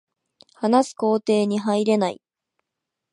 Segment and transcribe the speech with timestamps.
[0.55, 2.19] 話す工程に入れない